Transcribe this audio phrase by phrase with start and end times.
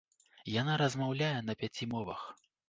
[0.61, 2.25] Яна размаўляе на пяці мовах.